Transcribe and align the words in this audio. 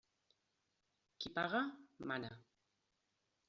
Qui 1.19 1.31
paga, 1.37 1.63
mana. 2.13 2.35